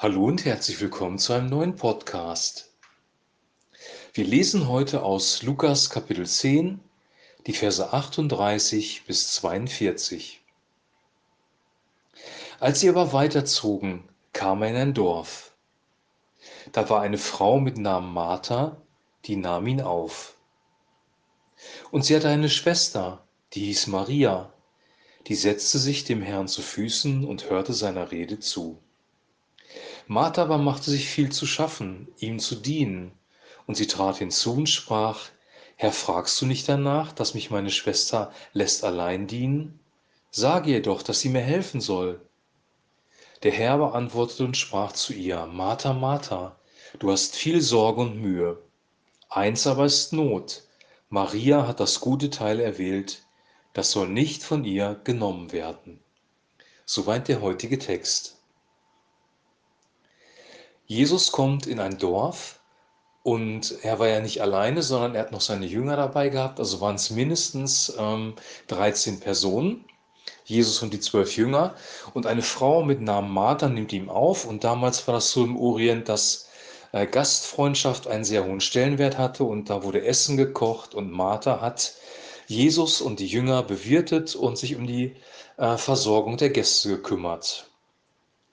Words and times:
Hallo 0.00 0.26
und 0.26 0.44
herzlich 0.44 0.80
willkommen 0.80 1.18
zu 1.18 1.32
einem 1.32 1.48
neuen 1.48 1.74
Podcast. 1.74 2.70
Wir 4.14 4.24
lesen 4.24 4.68
heute 4.68 5.02
aus 5.02 5.42
Lukas 5.42 5.90
Kapitel 5.90 6.24
10, 6.24 6.78
die 7.48 7.52
Verse 7.52 7.92
38 7.92 9.06
bis 9.06 9.32
42. 9.32 10.40
Als 12.60 12.78
sie 12.78 12.88
aber 12.88 13.12
weiterzogen, 13.12 14.04
kam 14.32 14.62
er 14.62 14.68
in 14.68 14.76
ein 14.76 14.94
Dorf. 14.94 15.50
Da 16.70 16.88
war 16.88 17.00
eine 17.00 17.18
Frau 17.18 17.58
mit 17.58 17.76
Namen 17.76 18.14
Martha, 18.14 18.80
die 19.24 19.34
nahm 19.34 19.66
ihn 19.66 19.80
auf. 19.80 20.36
Und 21.90 22.04
sie 22.04 22.14
hatte 22.14 22.28
eine 22.28 22.50
Schwester, 22.50 23.26
die 23.52 23.64
hieß 23.64 23.88
Maria, 23.88 24.52
die 25.26 25.34
setzte 25.34 25.80
sich 25.80 26.04
dem 26.04 26.22
Herrn 26.22 26.46
zu 26.46 26.62
Füßen 26.62 27.24
und 27.24 27.50
hörte 27.50 27.72
seiner 27.72 28.12
Rede 28.12 28.38
zu. 28.38 28.80
Martha 30.10 30.40
aber 30.40 30.56
machte 30.56 30.90
sich 30.90 31.06
viel 31.06 31.30
zu 31.30 31.44
schaffen, 31.44 32.08
ihm 32.18 32.38
zu 32.38 32.54
dienen, 32.54 33.12
und 33.66 33.74
sie 33.74 33.86
trat 33.86 34.16
hinzu 34.16 34.54
und 34.54 34.66
sprach, 34.66 35.28
Herr, 35.76 35.92
fragst 35.92 36.40
du 36.40 36.46
nicht 36.46 36.66
danach, 36.66 37.12
dass 37.12 37.34
mich 37.34 37.50
meine 37.50 37.70
Schwester 37.70 38.32
lässt 38.54 38.84
allein 38.84 39.26
dienen? 39.26 39.80
Sage 40.30 40.70
ihr 40.70 40.80
doch, 40.80 41.02
dass 41.02 41.20
sie 41.20 41.28
mir 41.28 41.42
helfen 41.42 41.82
soll. 41.82 42.22
Der 43.42 43.52
Herr 43.52 43.76
beantwortete 43.76 44.46
und 44.46 44.56
sprach 44.56 44.92
zu 44.92 45.12
ihr, 45.12 45.44
Martha, 45.44 45.92
Martha, 45.92 46.56
du 46.98 47.12
hast 47.12 47.36
viel 47.36 47.60
Sorge 47.60 48.00
und 48.00 48.16
Mühe. 48.16 48.58
Eins 49.28 49.66
aber 49.66 49.84
ist 49.84 50.14
Not. 50.14 50.62
Maria 51.10 51.68
hat 51.68 51.80
das 51.80 52.00
gute 52.00 52.30
Teil 52.30 52.60
erwählt, 52.60 53.26
das 53.74 53.90
soll 53.90 54.08
nicht 54.08 54.42
von 54.42 54.64
ihr 54.64 54.98
genommen 55.04 55.52
werden. 55.52 56.00
Soweit 56.86 57.28
der 57.28 57.42
heutige 57.42 57.78
Text. 57.78 58.37
Jesus 60.90 61.32
kommt 61.32 61.66
in 61.66 61.80
ein 61.80 61.98
Dorf 61.98 62.60
und 63.22 63.74
er 63.82 63.98
war 63.98 64.08
ja 64.08 64.20
nicht 64.20 64.40
alleine, 64.40 64.82
sondern 64.82 65.14
er 65.14 65.20
hat 65.20 65.32
noch 65.32 65.42
seine 65.42 65.66
Jünger 65.66 65.96
dabei 65.96 66.30
gehabt, 66.30 66.58
also 66.58 66.80
waren 66.80 66.94
es 66.96 67.10
mindestens 67.10 67.94
ähm, 67.98 68.34
13 68.68 69.20
Personen. 69.20 69.84
Jesus 70.46 70.82
und 70.82 70.94
die 70.94 71.00
zwölf 71.00 71.36
Jünger 71.36 71.74
und 72.14 72.24
eine 72.24 72.40
Frau 72.40 72.82
mit 72.82 73.02
Namen 73.02 73.30
Martha 73.30 73.68
nimmt 73.68 73.92
ihn 73.92 74.08
auf 74.08 74.46
und 74.46 74.64
damals 74.64 75.06
war 75.06 75.12
das 75.12 75.30
so 75.30 75.44
im 75.44 75.58
Orient, 75.58 76.08
dass 76.08 76.48
äh, 76.92 77.06
Gastfreundschaft 77.06 78.06
einen 78.06 78.24
sehr 78.24 78.46
hohen 78.46 78.62
Stellenwert 78.62 79.18
hatte 79.18 79.44
und 79.44 79.68
da 79.68 79.82
wurde 79.82 80.06
Essen 80.06 80.38
gekocht 80.38 80.94
und 80.94 81.10
Martha 81.10 81.60
hat 81.60 81.96
Jesus 82.46 83.02
und 83.02 83.20
die 83.20 83.26
Jünger 83.26 83.62
bewirtet 83.62 84.34
und 84.34 84.56
sich 84.56 84.74
um 84.74 84.86
die 84.86 85.16
äh, 85.58 85.76
Versorgung 85.76 86.38
der 86.38 86.48
Gäste 86.48 86.88
gekümmert. 86.88 87.68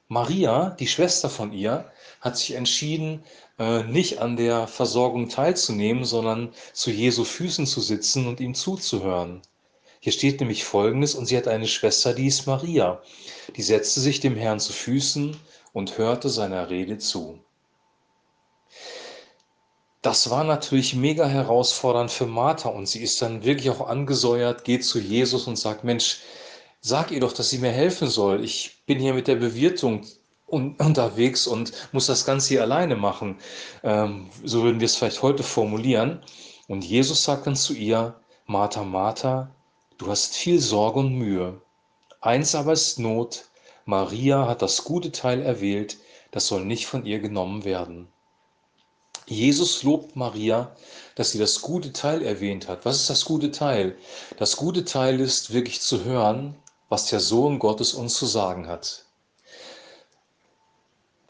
Maria, 0.10 0.72
die 0.72 0.88
Schwester 0.88 1.30
von 1.30 1.54
ihr, 1.54 1.90
hat 2.26 2.38
sich 2.38 2.54
entschieden, 2.56 3.24
äh, 3.60 3.84
nicht 3.84 4.20
an 4.20 4.36
der 4.36 4.68
Versorgung 4.68 5.30
teilzunehmen, 5.30 6.04
sondern 6.04 6.52
zu 6.74 6.90
Jesu 6.90 7.24
Füßen 7.24 7.68
zu 7.68 7.82
sitzen 7.82 8.28
und 8.28 8.40
ihm 8.40 8.56
zuzuhören. 8.56 9.44
Hier 10.00 10.12
steht 10.12 10.40
nämlich 10.40 10.66
Folgendes, 10.66 11.16
und 11.16 11.28
sie 11.28 11.38
hat 11.38 11.48
eine 11.48 11.68
Schwester, 11.68 12.14
die 12.14 12.28
ist 12.28 12.48
Maria. 12.48 13.02
Die 13.56 13.62
setzte 13.62 14.00
sich 14.02 14.20
dem 14.20 14.36
Herrn 14.36 14.60
zu 14.60 14.74
Füßen 14.74 15.38
und 15.72 15.98
hörte 15.98 16.30
seiner 16.30 16.70
Rede 16.70 16.98
zu. 16.98 17.40
Das 20.02 20.30
war 20.30 20.44
natürlich 20.44 20.96
mega 20.96 21.28
herausfordernd 21.28 22.12
für 22.12 22.28
Martha 22.28 22.70
und 22.70 22.88
sie 22.88 23.02
ist 23.02 23.22
dann 23.22 23.44
wirklich 23.44 23.70
auch 23.72 23.88
angesäuert, 23.88 24.64
geht 24.64 24.84
zu 24.86 25.00
Jesus 25.00 25.48
und 25.48 25.58
sagt, 25.58 25.84
Mensch, 25.84 26.20
sag 26.82 27.12
ihr 27.12 27.20
doch, 27.20 27.34
dass 27.34 27.50
sie 27.50 27.58
mir 27.58 27.72
helfen 27.72 28.08
soll. 28.08 28.44
Ich 28.44 28.84
bin 28.86 29.00
hier 29.00 29.16
mit 29.16 29.28
der 29.28 29.36
Bewirtung 29.36 30.06
un 30.48 30.76
unterwegs 30.78 31.48
und 31.48 31.72
muss 31.92 32.06
das 32.08 32.26
Ganze 32.26 32.50
hier 32.50 32.62
alleine 32.62 32.96
machen. 32.96 33.38
Ähm, 33.84 34.30
so 34.44 34.64
würden 34.64 34.80
wir 34.80 34.86
es 34.86 34.96
vielleicht 34.96 35.22
heute 35.22 35.44
formulieren. 35.44 36.22
Und 36.68 36.84
Jesus 36.84 37.24
sagt 37.24 37.48
dann 37.48 37.56
zu 37.56 37.74
ihr, 37.74 38.16
Martha, 38.46 38.84
Martha, 38.84 39.50
du 39.98 40.08
hast 40.08 40.36
viel 40.36 40.60
Sorge 40.60 41.00
und 41.00 41.14
Mühe. 41.14 41.62
Eins 42.22 42.56
aber 42.56 42.74
ist 42.74 43.00
Not. 43.00 43.46
Maria 43.86 44.48
hat 44.48 44.62
das 44.62 44.84
gute 44.84 45.12
Teil 45.12 45.42
erwählt, 45.44 45.98
das 46.32 46.48
soll 46.48 46.66
nicht 46.66 46.88
von 46.88 47.06
ihr 47.06 47.20
genommen 47.20 47.64
werden. 47.64 48.08
Jesus 49.28 49.84
lobt 49.84 50.16
Maria, 50.16 50.76
dass 51.16 51.32
sie 51.32 51.40
das 51.40 51.62
gute 51.62 51.94
Teil 51.94 52.22
erwähnt 52.22 52.68
hat. 52.68 52.86
Was 52.86 52.98
ist 52.98 53.10
das 53.10 53.26
gute 53.26 53.52
Teil? 53.52 53.98
Das 54.38 54.58
gute 54.58 54.86
Teil 54.86 55.20
ist 55.20 55.54
wirklich 55.54 55.82
zu 55.82 56.04
hören, 56.04 56.56
was 56.90 57.08
der 57.08 57.20
Sohn 57.20 57.58
Gottes 57.58 57.94
uns 57.94 58.16
zu 58.16 58.26
sagen 58.26 58.68
hat. 58.68 59.06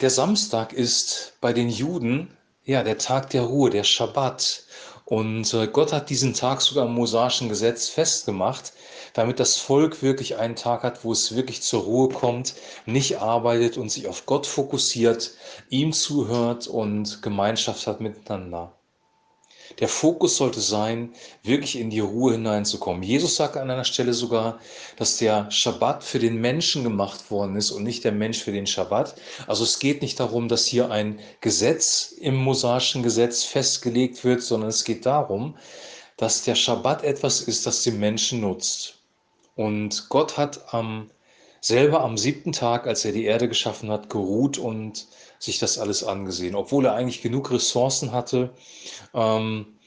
Der 0.01 0.09
Samstag 0.09 0.73
ist 0.73 1.37
bei 1.39 1.53
den 1.53 1.69
Juden 1.69 2.35
ja 2.65 2.83
der 2.83 2.97
Tag 2.97 3.29
der 3.29 3.43
Ruhe, 3.43 3.69
der 3.69 3.85
Schabbat. 3.85 4.63
Und 5.05 5.53
äh, 5.53 5.67
Gott 5.67 5.93
hat 5.93 6.09
diesen 6.09 6.33
Tag 6.33 6.59
sogar 6.59 6.85
im 6.85 6.95
mosaischen 6.95 7.47
Gesetz 7.47 7.87
festgemacht, 7.87 8.73
damit 9.13 9.39
das 9.39 9.55
Volk 9.55 10.01
wirklich 10.01 10.35
einen 10.35 10.57
Tag 10.57 10.83
hat, 10.83 11.05
wo 11.05 11.13
es 11.13 11.35
wirklich 11.37 11.61
zur 11.61 11.83
Ruhe 11.83 12.09
kommt, 12.09 12.55
nicht 12.85 13.19
arbeitet 13.19 13.77
und 13.77 13.89
sich 13.89 14.07
auf 14.07 14.25
Gott 14.25 14.47
fokussiert, 14.47 15.31
ihm 15.69 15.93
zuhört 15.93 16.67
und 16.67 17.21
Gemeinschaft 17.21 17.87
hat 17.87 18.01
miteinander. 18.01 18.73
Der 19.79 19.89
Fokus 19.89 20.37
sollte 20.37 20.61
sein, 20.61 21.13
wirklich 21.43 21.77
in 21.77 21.89
die 21.89 21.99
Ruhe 21.99 22.33
hineinzukommen. 22.33 23.03
Jesus 23.03 23.35
sagt 23.35 23.57
an 23.57 23.69
einer 23.69 23.83
Stelle 23.83 24.13
sogar, 24.13 24.59
dass 24.95 25.17
der 25.17 25.51
Schabbat 25.51 26.03
für 26.03 26.19
den 26.19 26.39
Menschen 26.39 26.83
gemacht 26.83 27.29
worden 27.29 27.57
ist 27.57 27.71
und 27.71 27.83
nicht 27.83 28.03
der 28.03 28.13
Mensch 28.13 28.39
für 28.41 28.53
den 28.53 28.67
Schabbat. 28.67 29.15
Also 29.47 29.63
es 29.63 29.79
geht 29.79 30.01
nicht 30.01 30.19
darum, 30.19 30.47
dass 30.47 30.65
hier 30.65 30.91
ein 30.91 31.19
Gesetz 31.41 32.13
im 32.19 32.35
mosaischen 32.35 33.03
Gesetz 33.03 33.43
festgelegt 33.43 34.23
wird, 34.23 34.41
sondern 34.41 34.69
es 34.69 34.85
geht 34.85 35.05
darum, 35.05 35.57
dass 36.17 36.43
der 36.43 36.55
Schabbat 36.55 37.03
etwas 37.03 37.41
ist, 37.41 37.65
das 37.65 37.83
den 37.83 37.99
Menschen 37.99 38.39
nutzt. 38.41 38.95
Und 39.55 40.07
Gott 40.09 40.37
hat 40.37 40.73
am 40.73 41.09
selber 41.59 42.01
am 42.01 42.17
siebten 42.17 42.51
Tag, 42.51 42.85
als 42.85 43.05
er 43.05 43.11
die 43.11 43.25
Erde 43.25 43.49
geschaffen 43.49 43.89
hat, 43.89 44.09
geruht 44.09 44.57
und 44.59 45.07
sich 45.39 45.59
das 45.59 45.77
alles 45.77 46.03
angesehen. 46.03 46.55
Obwohl 46.55 46.85
er 46.85 46.95
eigentlich 46.95 47.21
genug 47.21 47.51
Ressourcen 47.51 48.11
hatte, 48.11 48.51
ähm, 49.13 49.77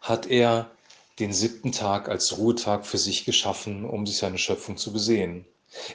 hat 0.00 0.26
er 0.26 0.70
den 1.18 1.32
siebten 1.32 1.72
Tag 1.72 2.08
als 2.08 2.38
Ruhetag 2.38 2.86
für 2.86 2.98
sich 2.98 3.24
geschaffen, 3.24 3.84
um 3.84 4.06
sich 4.06 4.16
seine 4.16 4.38
Schöpfung 4.38 4.76
zu 4.76 4.92
besehen. 4.92 5.46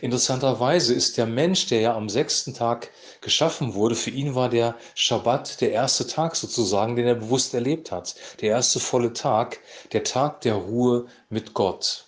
Interessanterweise 0.01 0.93
ist 0.95 1.17
der 1.17 1.27
Mensch, 1.27 1.67
der 1.67 1.81
ja 1.81 1.95
am 1.95 2.09
sechsten 2.09 2.55
Tag 2.55 2.89
geschaffen 3.21 3.75
wurde, 3.75 3.93
für 3.93 4.09
ihn 4.09 4.33
war 4.33 4.49
der 4.49 4.75
Schabbat 4.95 5.61
der 5.61 5.71
erste 5.71 6.07
Tag 6.07 6.35
sozusagen, 6.35 6.95
den 6.95 7.05
er 7.05 7.15
bewusst 7.15 7.53
erlebt 7.53 7.91
hat. 7.91 8.15
Der 8.41 8.49
erste 8.49 8.79
volle 8.79 9.13
Tag, 9.13 9.59
der 9.91 10.03
Tag 10.03 10.41
der 10.41 10.55
Ruhe 10.55 11.05
mit 11.29 11.53
Gott. 11.53 12.06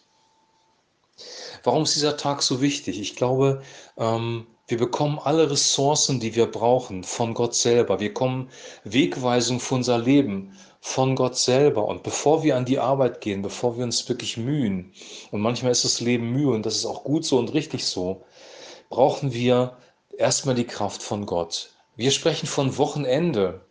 Warum 1.64 1.84
ist 1.84 1.96
dieser 1.96 2.18
Tag 2.18 2.42
so 2.42 2.62
wichtig? 2.62 3.00
Ich 3.00 3.16
glaube, 3.16 3.62
ähm, 3.98 4.48
wir 4.68 4.78
bekommen 4.78 5.20
alle 5.22 5.50
Ressourcen, 5.50 6.20
die 6.20 6.36
wir 6.36 6.46
brauchen, 6.46 7.04
von 7.04 7.34
Gott 7.34 7.56
selber. 7.56 8.00
Wir 8.00 8.14
kommen 8.14 8.50
Wegweisung 8.84 9.60
für 9.60 9.76
unser 9.76 9.98
Leben 9.98 10.56
von 10.80 11.16
Gott 11.16 11.38
selber. 11.38 11.86
Und 11.88 12.04
bevor 12.04 12.44
wir 12.44 12.56
an 12.56 12.66
die 12.66 12.80
Arbeit 12.80 13.22
gehen, 13.22 13.42
bevor 13.42 13.78
wir 13.78 13.84
uns 13.84 14.08
wirklich 14.08 14.38
mühen, 14.38 14.94
und 15.32 15.42
manchmal 15.42 15.72
ist 15.72 15.86
das 15.86 16.02
Leben 16.02 16.32
Mühe 16.32 16.52
und 16.52 16.66
das 16.66 16.76
ist 16.76 16.86
auch 16.86 17.04
gut 17.04 17.26
so 17.26 17.38
und 17.40 17.54
richtig 17.54 17.86
so, 17.86 18.24
brauchen 18.90 19.34
wir 19.34 19.78
erstmal 20.18 20.56
die 20.56 20.68
Kraft 20.68 21.02
von 21.02 21.26
Gott. 21.26 21.72
Wir 21.96 22.12
sprechen 22.12 22.48
von 22.48 22.78
Wochenende. 22.78 23.62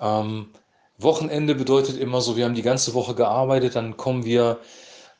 Ähm, 0.00 0.48
Wochenende 0.98 1.54
bedeutet 1.54 1.98
immer 1.98 2.20
so, 2.20 2.36
wir 2.36 2.44
haben 2.44 2.54
die 2.54 2.62
ganze 2.62 2.94
Woche 2.94 3.14
gearbeitet, 3.14 3.76
dann 3.76 3.96
kommen 3.96 4.24
wir 4.24 4.58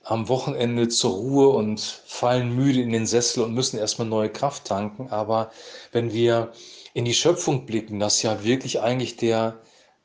am 0.03 0.29
Wochenende 0.29 0.89
zur 0.89 1.13
Ruhe 1.13 1.49
und 1.49 1.81
fallen 1.81 2.55
müde 2.55 2.81
in 2.81 2.93
den 2.93 3.07
Sessel 3.07 3.43
und 3.43 3.55
müssen 3.55 3.79
erstmal 3.79 4.09
neue 4.09 4.31
Kraft 4.31 4.65
tanken. 4.65 5.09
Aber 5.11 5.51
wenn 5.93 6.13
wir 6.13 6.53
in 6.95 7.05
die 7.05 7.15
Schöpfung 7.15 7.67
blicken, 7.67 8.01
dass 8.01 8.23
ja 8.23 8.43
wirklich 8.43 8.81
eigentlich 8.81 9.17
der 9.17 9.59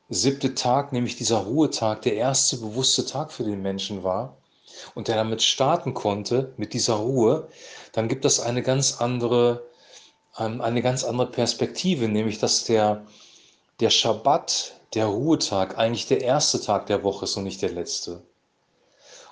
siebte 0.08 0.54
Tag, 0.54 0.92
nämlich 0.92 1.16
dieser 1.16 1.38
Ruhetag, 1.38 2.02
der 2.02 2.14
erste 2.14 2.58
bewusste 2.58 3.06
Tag 3.06 3.32
für 3.32 3.44
den 3.44 3.62
Menschen 3.62 4.04
war 4.04 4.36
und 4.94 5.08
der 5.08 5.16
damit 5.16 5.42
starten 5.42 5.94
konnte, 5.94 6.52
mit 6.56 6.74
dieser 6.74 6.94
Ruhe, 6.94 7.48
dann 7.92 8.08
gibt 8.08 8.24
das 8.24 8.38
eine 8.40 8.62
ganz 8.62 9.00
andere, 9.00 9.66
ähm, 10.38 10.60
eine 10.60 10.82
ganz 10.82 11.04
andere 11.04 11.30
Perspektive, 11.30 12.08
nämlich 12.08 12.38
dass 12.38 12.64
der, 12.64 13.06
der 13.80 13.90
Schabbat, 13.90 14.74
der 14.94 15.06
Ruhetag, 15.06 15.78
eigentlich 15.78 16.06
der 16.06 16.20
erste 16.20 16.60
Tag 16.60 16.86
der 16.86 17.02
Woche 17.02 17.24
ist 17.24 17.36
und 17.36 17.44
nicht 17.44 17.62
der 17.62 17.72
letzte 17.72 18.22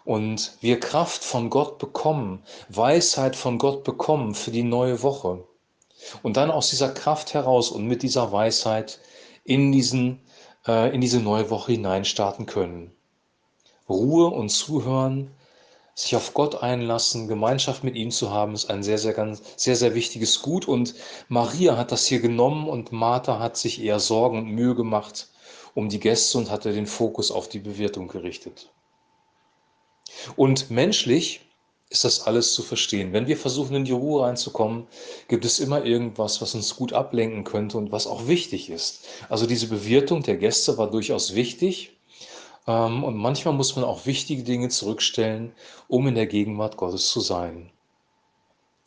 und 0.05 0.57
wir 0.61 0.81
Kraft 0.81 1.25
von 1.25 1.51
Gott 1.51 1.79
bekommen, 1.79 2.43
Weisheit 2.69 3.37
von 3.37 3.59
Gott 3.59 3.85
bekommen 3.85 4.35
für 4.35 4.51
die 4.51 4.63
neue 4.63 5.03
Woche. 5.03 5.45
Und 6.23 6.37
dann 6.37 6.51
aus 6.51 6.71
dieser 6.71 6.91
Kraft 6.91 7.33
heraus 7.35 7.71
und 7.71 7.87
mit 7.87 8.03
dieser 8.03 8.31
Weisheit 8.31 9.01
in, 9.45 9.73
diesen, 9.73 10.21
äh, 10.67 10.95
in 10.95 11.01
diese 11.01 11.21
neue 11.21 11.49
Woche 11.51 11.73
hineinstarten 11.73 12.47
können. 12.47 12.93
Ruhe 13.89 14.27
und 14.27 14.51
Zuhören 14.51 15.31
sich 15.95 16.17
auf 16.17 16.35
Gott 16.35 16.63
einlassen, 16.63 17.29
Gemeinschaft 17.29 17.85
mit 17.85 17.95
ihm 17.95 18.11
zu 18.11 18.31
haben, 18.31 18.55
ist 18.55 18.69
ein 18.69 18.83
sehr, 18.83 18.99
sehr, 18.99 19.13
ganz, 19.13 19.43
sehr, 19.57 19.77
sehr 19.77 19.95
wichtiges 19.95 20.43
Gut. 20.43 20.67
Und 20.67 20.95
Maria 21.29 21.77
hat 21.77 21.93
das 21.93 22.07
hier 22.07 22.21
genommen 22.21 22.69
und 22.69 22.93
Martha 22.93 23.39
hat 23.39 23.57
sich 23.57 23.83
eher 23.83 24.01
Sorgen 24.01 24.39
und 24.39 24.47
Mühe 24.47 24.75
gemacht 24.75 25.29
um 25.75 25.89
die 25.89 26.01
Gäste 26.01 26.39
und 26.39 26.51
hatte 26.51 26.73
den 26.73 26.87
Fokus 26.87 27.31
auf 27.31 27.49
die 27.49 27.59
Bewirtung 27.59 28.09
gerichtet. 28.09 28.71
Und 30.37 30.71
menschlich 30.71 31.41
ist 31.91 32.05
das 32.05 32.27
alles 32.27 32.55
zu 32.55 32.63
verstehen. 32.63 33.13
Wenn 33.13 33.27
wir 33.27 33.37
versuchen, 33.37 33.77
in 33.77 33.85
die 33.85 33.93
Ruhe 33.93 34.25
reinzukommen, 34.25 34.87
gibt 35.29 35.45
es 35.45 35.61
immer 35.61 35.85
irgendwas, 35.85 36.41
was 36.41 36.55
uns 36.55 36.75
gut 36.77 36.93
ablenken 36.93 37.45
könnte 37.45 37.79
und 37.79 37.93
was 37.93 38.07
auch 38.07 38.27
wichtig 38.27 38.71
ist. 38.71 39.07
Also 39.29 39.47
diese 39.47 39.69
Bewirtung 39.69 40.23
der 40.23 40.37
Gäste 40.37 40.77
war 40.79 40.91
durchaus 40.91 41.35
wichtig, 41.35 41.95
ähm, 42.67 43.05
und 43.05 43.17
manchmal 43.17 43.55
muss 43.55 43.77
man 43.77 43.85
auch 43.85 44.07
wichtige 44.07 44.43
Dinge 44.43 44.69
zurückstellen, 44.69 45.53
um 45.89 46.07
in 46.09 46.15
der 46.15 46.27
Gegenwart 46.27 46.77
Gottes 46.77 47.09
zu 47.09 47.21
sein. 47.21 47.71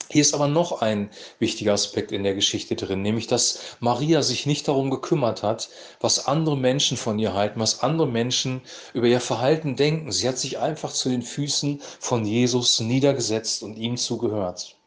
Hier 0.10 0.22
ist 0.22 0.34
aber 0.34 0.48
noch 0.48 0.82
ein 0.82 1.10
wichtiger 1.40 1.74
Aspekt 1.74 2.12
in 2.12 2.24
der 2.24 2.34
Geschichte 2.34 2.76
drin, 2.76 3.02
nämlich 3.02 3.28
dass 3.28 3.60
Maria 3.80 4.22
sich 4.22 4.46
nicht 4.46 4.68
darum 4.68 4.90
gekümmert 4.90 5.44
hat, 5.44 5.70
was 6.00 6.28
andere 6.28 6.56
Menschen 6.56 6.96
von 6.96 7.20
ihr 7.20 7.34
halten, 7.34 7.60
was 7.60 7.84
andere 7.84 8.08
Menschen 8.08 8.62
über 8.94 9.08
ihr 9.08 9.20
Verhalten 9.20 9.76
denken. 9.76 10.12
Sie 10.12 10.28
hat 10.28 10.38
sich 10.38 10.60
einfach 10.60 10.94
zu 10.94 11.10
den 11.10 11.22
Füßen 11.22 11.82
von 12.00 12.26
Jesus 12.26 12.80
niedergesetzt 12.80 13.64
und 13.64 13.78
ihm 13.78 13.98
zugehört. 13.98 14.78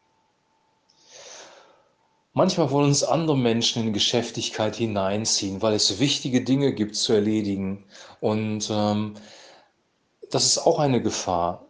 Manchmal 2.33 2.71
wollen 2.71 2.87
uns 2.87 3.03
andere 3.03 3.37
Menschen 3.37 3.87
in 3.87 3.93
Geschäftigkeit 3.93 4.75
hineinziehen, 4.77 5.61
weil 5.61 5.73
es 5.73 5.99
wichtige 5.99 6.41
Dinge 6.41 6.73
gibt 6.73 6.95
zu 6.95 7.11
erledigen. 7.11 7.83
Und 8.21 8.69
ähm, 8.71 9.15
das 10.29 10.45
ist 10.45 10.59
auch 10.59 10.79
eine 10.79 11.01
Gefahr. 11.01 11.67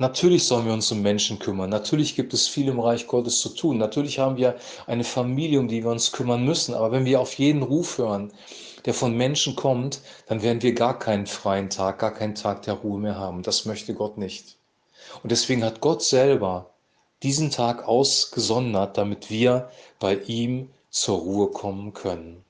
Natürlich 0.00 0.46
sollen 0.46 0.64
wir 0.64 0.72
uns 0.72 0.90
um 0.92 1.02
Menschen 1.02 1.38
kümmern. 1.38 1.68
Natürlich 1.68 2.16
gibt 2.16 2.32
es 2.32 2.48
viel 2.48 2.68
im 2.68 2.80
Reich 2.80 3.06
Gottes 3.06 3.38
zu 3.40 3.50
tun. 3.50 3.76
Natürlich 3.76 4.18
haben 4.18 4.38
wir 4.38 4.56
eine 4.86 5.04
Familie, 5.04 5.60
um 5.60 5.68
die 5.68 5.84
wir 5.84 5.90
uns 5.90 6.10
kümmern 6.10 6.42
müssen. 6.42 6.74
Aber 6.74 6.90
wenn 6.90 7.04
wir 7.04 7.20
auf 7.20 7.34
jeden 7.34 7.62
Ruf 7.62 7.98
hören, 7.98 8.32
der 8.86 8.94
von 8.94 9.14
Menschen 9.14 9.56
kommt, 9.56 10.00
dann 10.26 10.40
werden 10.40 10.62
wir 10.62 10.72
gar 10.72 10.98
keinen 10.98 11.26
freien 11.26 11.68
Tag, 11.68 11.98
gar 11.98 12.14
keinen 12.14 12.34
Tag 12.34 12.62
der 12.62 12.74
Ruhe 12.74 12.98
mehr 12.98 13.16
haben. 13.16 13.42
Das 13.42 13.66
möchte 13.66 13.92
Gott 13.92 14.16
nicht. 14.16 14.56
Und 15.22 15.32
deswegen 15.32 15.62
hat 15.62 15.82
Gott 15.82 16.02
selber 16.02 16.70
diesen 17.22 17.50
Tag 17.50 17.86
ausgesondert, 17.86 18.96
damit 18.96 19.28
wir 19.28 19.70
bei 19.98 20.14
ihm 20.14 20.70
zur 20.88 21.18
Ruhe 21.18 21.48
kommen 21.48 21.92
können. 21.92 22.42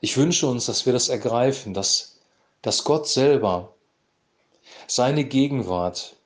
Ich 0.00 0.16
wünsche 0.16 0.46
uns, 0.46 0.64
dass 0.64 0.86
wir 0.86 0.94
das 0.94 1.10
ergreifen, 1.10 1.74
dass, 1.74 2.16
dass 2.62 2.84
Gott 2.84 3.06
selber 3.06 3.74
seine 4.86 5.24
Gegenwart, 5.24 6.16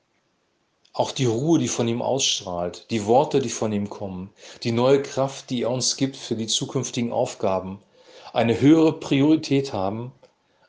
auch 0.93 1.11
die 1.11 1.25
Ruhe, 1.25 1.59
die 1.59 1.67
von 1.67 1.87
ihm 1.87 2.01
ausstrahlt, 2.01 2.85
die 2.89 3.05
Worte, 3.05 3.39
die 3.39 3.49
von 3.49 3.71
ihm 3.71 3.89
kommen, 3.89 4.31
die 4.63 4.71
neue 4.71 5.01
Kraft, 5.01 5.49
die 5.49 5.61
er 5.63 5.71
uns 5.71 5.97
gibt 5.97 6.17
für 6.17 6.35
die 6.35 6.47
zukünftigen 6.47 7.13
Aufgaben, 7.13 7.79
eine 8.33 8.59
höhere 8.59 8.99
Priorität 8.99 9.73
haben 9.73 10.11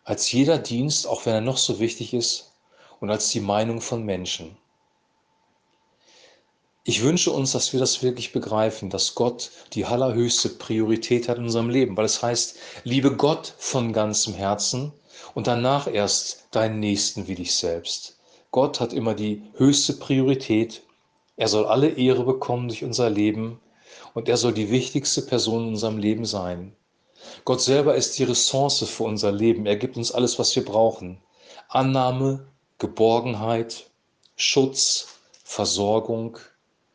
als 0.04 0.31
jeder 0.32 0.58
Dienst, 0.58 1.06
auch 1.06 1.26
wenn 1.26 1.34
er 1.34 1.40
noch 1.40 1.58
so 1.58 1.78
wichtig 1.78 2.14
ist, 2.14 2.52
und 3.00 3.10
als 3.10 3.31
die 3.31 3.40
Meinung 3.40 3.81
von 3.81 4.04
Menschen. 4.04 4.56
Ich 6.84 7.02
wünsche 7.02 7.31
uns, 7.31 7.52
dass 7.52 7.72
wir 7.72 7.81
das 7.81 8.02
wirklich 8.02 8.32
begreifen, 8.32 8.90
dass 8.90 9.14
Gott 9.14 9.50
die 9.75 9.84
allerhöchste 9.84 10.48
Priorität 10.48 11.28
hat 11.28 11.38
in 11.38 11.44
unserem 11.44 11.69
Leben, 11.70 11.96
weil 11.96 12.06
es 12.06 12.22
heißt, 12.22 12.56
liebe 12.84 13.16
Gott 13.16 13.54
von 13.58 13.92
ganzem 13.92 14.34
Herzen 14.34 14.92
und 15.34 15.46
danach 15.46 15.87
erst 15.87 16.46
deinen 16.50 16.81
Nächsten 16.81 17.28
wie 17.28 17.34
dich 17.34 17.55
selbst. 17.55 18.19
Gott 18.50 18.81
hat 18.81 18.93
immer 18.93 19.14
die 19.14 19.43
höchste 19.56 19.94
Priorität. 19.94 20.82
Er 21.37 21.49
soll 21.49 21.67
alle 21.67 21.88
Ehre 21.90 22.25
bekommen 22.25 22.69
durch 22.69 22.84
unser 22.84 23.08
Leben 23.08 23.61
und 24.14 24.28
er 24.28 24.37
soll 24.37 24.52
die 24.52 24.70
wichtigste 24.70 25.22
Person 25.22 25.62
in 25.62 25.69
unserem 25.70 25.99
Leben 25.99 26.25
sein. 26.25 26.75
Gott 27.44 27.61
selber 27.61 27.94
ist 27.94 28.19
die 28.19 28.25
Ressource 28.25 28.82
für 28.88 29.05
unser 29.05 29.31
Leben. 29.31 29.67
Er 29.67 29.76
gibt 29.76 29.96
uns 29.96 30.12
alles, 30.12 30.38
was 30.38 30.55
wir 30.56 30.64
brauchen. 30.64 31.20
Annahme, 31.69 32.46
Geborgenheit, 32.78 33.90
Schutz, 34.37 35.08
Versorgung, 35.44 36.38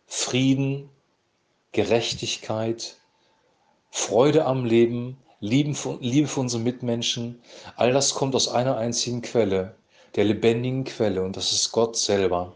Frieden, 0.08 0.90
Gerechtigkeit, 1.72 2.98
Freude 3.92 4.46
am 4.46 4.66
Leben, 4.66 5.18
Liebe 5.40 5.74
für 5.74 6.40
unsere 6.40 6.62
Mitmenschen, 6.62 7.42
all 7.76 7.92
das 7.92 8.14
kommt 8.14 8.36
aus 8.36 8.48
einer 8.48 8.78
einzigen 8.78 9.22
Quelle, 9.22 9.76
der 10.16 10.24
lebendigen 10.24 10.84
Quelle, 10.84 11.24
und 11.24 11.36
das 11.38 11.52
ist 11.52 11.72
Gott 11.72 11.98
selber. 11.98 12.54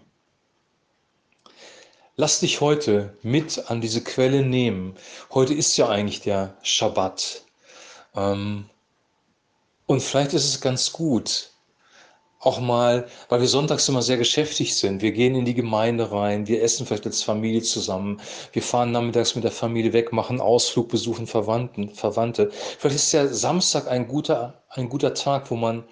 Lass 2.15 2.41
dich 2.41 2.59
heute 2.59 3.17
mit 3.21 3.69
an 3.69 3.79
diese 3.79 4.03
Quelle 4.03 4.41
nehmen. 4.41 4.95
Heute 5.33 5.53
ist 5.53 5.77
ja 5.77 5.87
eigentlich 5.87 6.19
der 6.19 6.57
Schabbat. 6.63 7.43
Ähm, 8.13 8.69
und 9.85 10.01
vielleicht 10.01 10.33
ist 10.33 10.45
es 10.45 10.59
ganz 10.59 10.91
gut, 10.91 11.51
auch 12.39 12.61
mal, 12.61 13.05
weil 13.27 13.41
wir 13.41 13.47
sonntags 13.47 13.89
immer 13.89 14.01
sehr 14.01 14.17
geschäftigt 14.17 14.73
sind. 14.75 15.01
Wir 15.01 15.11
gehen 15.11 15.35
in 15.35 15.43
die 15.43 15.53
Gemeinde 15.53 16.11
rein, 16.11 16.47
wir 16.47 16.63
essen 16.63 16.85
vielleicht 16.85 17.05
als 17.05 17.21
Familie 17.21 17.61
zusammen, 17.61 18.21
wir 18.53 18.61
fahren 18.61 18.91
nachmittags 18.91 19.35
mit 19.35 19.43
der 19.43 19.51
Familie 19.51 19.91
weg, 19.91 20.13
machen 20.13 20.39
Ausflug, 20.39 20.87
besuchen 20.87 21.27
Verwandten, 21.27 21.89
Verwandte. 21.89 22.49
Vielleicht 22.51 22.95
ist 22.95 23.13
der 23.13 23.27
Samstag 23.27 23.89
ein 23.89 24.07
guter, 24.07 24.63
ein 24.69 24.87
guter 24.87 25.13
Tag, 25.13 25.51
wo 25.51 25.55
man 25.55 25.83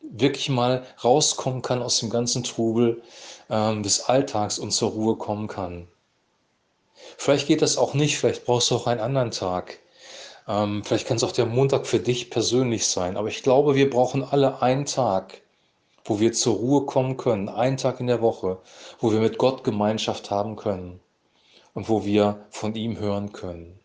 wirklich 0.00 0.48
mal 0.48 0.82
rauskommen 1.04 1.60
kann 1.60 1.82
aus 1.82 2.00
dem 2.00 2.08
ganzen 2.08 2.42
Trubel 2.42 3.02
ähm, 3.50 3.82
des 3.82 4.08
Alltags 4.08 4.58
und 4.58 4.72
zur 4.72 4.90
Ruhe 4.92 5.16
kommen 5.16 5.46
kann. 5.46 5.88
Vielleicht 7.18 7.46
geht 7.46 7.60
das 7.60 7.76
auch 7.76 7.92
nicht, 7.92 8.18
vielleicht 8.18 8.46
brauchst 8.46 8.70
du 8.70 8.76
auch 8.76 8.86
einen 8.86 9.00
anderen 9.00 9.30
Tag. 9.30 9.78
Ähm, 10.48 10.82
vielleicht 10.84 11.06
kann 11.06 11.18
es 11.18 11.24
auch 11.24 11.32
der 11.32 11.46
Montag 11.46 11.86
für 11.86 11.98
dich 11.98 12.30
persönlich 12.30 12.86
sein. 12.86 13.16
Aber 13.16 13.28
ich 13.28 13.42
glaube, 13.42 13.74
wir 13.74 13.90
brauchen 13.90 14.24
alle 14.24 14.62
einen 14.62 14.86
Tag, 14.86 15.42
wo 16.04 16.20
wir 16.20 16.32
zur 16.32 16.56
Ruhe 16.56 16.86
kommen 16.86 17.16
können, 17.16 17.48
einen 17.48 17.76
Tag 17.76 18.00
in 18.00 18.06
der 18.06 18.22
Woche, 18.22 18.58
wo 18.98 19.12
wir 19.12 19.20
mit 19.20 19.38
Gott 19.38 19.64
Gemeinschaft 19.64 20.30
haben 20.30 20.56
können 20.56 21.00
und 21.74 21.88
wo 21.88 22.04
wir 22.04 22.46
von 22.50 22.74
ihm 22.74 22.98
hören 22.98 23.32
können. 23.32 23.78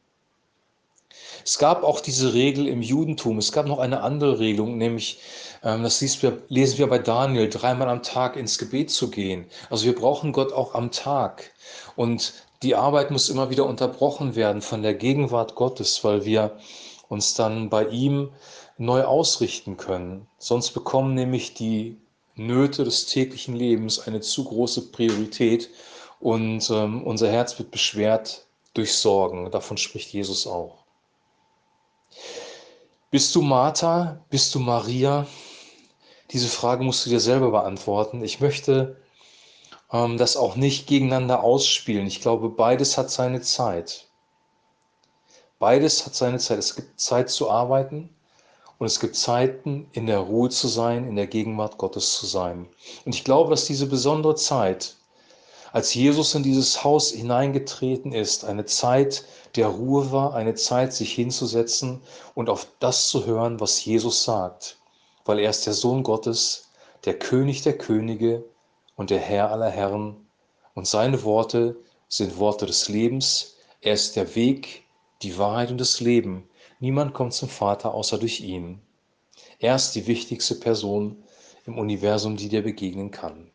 Es 1.44 1.58
gab 1.58 1.84
auch 1.84 2.02
diese 2.02 2.34
Regel 2.34 2.68
im 2.68 2.82
Judentum. 2.82 3.38
Es 3.38 3.52
gab 3.52 3.68
noch 3.68 3.80
eine 3.80 4.02
andere 4.02 4.40
Regelung, 4.40 4.78
nämlich, 4.78 5.20
ähm, 5.64 5.84
das 5.84 6.02
lesen 6.02 6.78
wir 6.78 6.88
bei 6.88 7.00
Daniel, 7.00 7.50
dreimal 7.50 7.90
am 7.90 8.04
Tag 8.04 8.36
ins 8.36 8.58
Gebet 8.58 8.92
zu 8.92 9.10
gehen. 9.10 9.46
Also 9.70 9.86
wir 9.86 9.96
brauchen 9.96 10.34
Gott 10.34 10.52
auch 10.52 10.76
am 10.76 10.92
Tag. 10.92 11.52
Und 11.96 12.34
die 12.64 12.76
Arbeit 12.76 13.12
muss 13.12 13.30
immer 13.30 13.50
wieder 13.50 13.66
unterbrochen 13.66 14.36
werden 14.36 14.62
von 14.62 14.82
der 14.82 14.94
Gegenwart 14.94 15.56
Gottes, 15.56 16.04
weil 16.04 16.26
wir 16.26 16.58
uns 17.08 17.34
dann 17.34 17.70
bei 17.70 17.86
ihm 17.86 18.30
neu 18.78 19.04
ausrichten 19.04 19.78
können. 19.78 20.28
Sonst 20.38 20.72
bekommen 20.72 21.14
nämlich 21.14 21.54
die 21.54 21.98
Nöte 22.38 22.84
des 22.84 23.08
täglichen 23.08 23.56
Lebens 23.56 24.00
eine 24.00 24.22
zu 24.22 24.44
große 24.44 24.92
Priorität 24.92 25.70
und 26.20 26.70
ähm, 26.70 27.04
unser 27.04 27.32
Herz 27.32 27.58
wird 27.58 27.72
beschwert 27.72 28.46
durch 28.74 28.94
Sorgen. 28.96 29.50
Davon 29.52 29.78
spricht 29.78 30.14
Jesus 30.14 30.48
auch. 30.48 30.84
Bist 33.10 33.34
du 33.36 33.42
Martha? 33.42 34.24
Bist 34.30 34.54
du 34.54 34.60
Maria? 34.60 35.28
Diese 36.32 36.50
Frage 36.50 36.84
musst 36.84 37.06
du 37.06 37.10
dir 37.10 37.20
selber 37.20 37.52
beantworten. 37.52 38.24
Ich 38.24 38.40
möchte 38.40 38.98
ähm, 39.92 40.18
das 40.18 40.38
auch 40.38 40.56
nicht 40.56 40.88
gegeneinander 40.88 41.44
ausspielen. 41.44 42.06
Ich 42.06 42.22
glaube, 42.22 42.50
beides 42.50 42.98
hat 42.98 43.10
seine 43.10 43.42
Zeit. 43.42 44.08
Beides 45.60 46.06
hat 46.06 46.16
seine 46.16 46.38
Zeit. 46.38 46.60
Es 46.60 46.76
gibt 46.76 47.00
Zeit 47.00 47.30
zu 47.30 47.50
arbeiten 47.50 48.10
und 48.80 48.86
es 48.86 49.00
gibt 49.00 49.16
Zeiten, 49.16 49.88
in 49.94 50.06
der 50.06 50.20
Ruhe 50.20 50.50
zu 50.50 50.68
sein, 50.68 51.08
in 51.08 51.16
der 51.16 51.28
Gegenwart 51.28 51.78
Gottes 51.78 52.18
zu 52.18 52.26
sein. 52.26 52.68
Und 53.06 53.16
ich 53.16 53.24
glaube, 53.24 53.50
dass 53.50 53.66
diese 53.66 53.88
besondere 53.88 54.36
Zeit, 54.36 54.96
als 55.74 55.94
Jesus 55.94 56.36
in 56.36 56.44
dieses 56.44 56.84
Haus 56.84 57.12
hineingetreten 57.12 58.14
ist, 58.14 58.46
eine 58.46 58.66
Zeit 58.66 59.26
der 59.56 59.68
Ruhe 59.68 60.12
war, 60.12 60.34
eine 60.34 60.54
Zeit, 60.54 60.94
sich 60.94 61.14
hinzusetzen 61.14 62.02
und 62.36 62.50
auf 62.50 62.68
das 62.80 63.10
zu 63.10 63.26
hören, 63.26 63.60
was 63.60 63.84
Jesus 63.84 64.24
sagt. 64.24 64.78
Weil 65.26 65.40
er 65.40 65.50
ist 65.50 65.66
der 65.66 65.74
Sohn 65.74 66.04
Gottes, 66.04 66.70
der 67.06 67.18
König 67.18 67.64
der 67.64 67.78
Könige 67.78 68.44
und 68.96 69.10
der 69.10 69.20
Herr 69.20 69.52
aller 69.52 69.70
Herren. 69.70 70.28
Und 70.74 70.88
seine 70.88 71.24
Worte 71.24 71.76
sind 72.08 72.38
Worte 72.38 72.66
des 72.66 72.88
Lebens. 72.88 73.56
Er 73.82 73.94
ist 73.94 74.16
der 74.16 74.36
Weg, 74.36 74.84
die 75.22 75.38
Wahrheit 75.38 75.72
und 75.72 75.80
das 75.80 76.00
Leben. 76.00 76.48
Niemand 76.80 77.14
kommt 77.14 77.34
zum 77.34 77.50
Vater 77.50 77.94
außer 77.94 78.18
durch 78.18 78.42
ihn. 78.42 78.80
Er 79.60 79.76
ist 79.76 79.94
die 79.94 80.08
wichtigste 80.08 80.56
Person 80.56 81.24
im 81.66 81.78
Universum, 81.78 82.38
die 82.38 82.50
dir 82.50 82.64
begegnen 82.64 83.12
kann. 83.12 83.50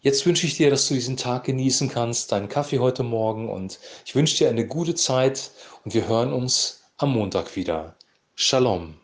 Jetzt 0.00 0.26
wünsche 0.26 0.46
ich 0.46 0.56
dir, 0.56 0.68
dass 0.68 0.88
du 0.88 0.94
diesen 0.94 1.16
Tag 1.16 1.44
genießen 1.44 1.88
kannst, 1.88 2.30
deinen 2.32 2.48
Kaffee 2.48 2.78
heute 2.78 3.02
Morgen 3.02 3.48
und 3.48 3.78
ich 4.04 4.14
wünsche 4.14 4.36
dir 4.36 4.50
eine 4.50 4.66
gute 4.66 4.94
Zeit 4.94 5.50
und 5.84 5.94
wir 5.94 6.06
hören 6.06 6.32
uns 6.32 6.82
am 6.98 7.12
Montag 7.12 7.56
wieder. 7.56 7.96
Shalom. 8.34 9.03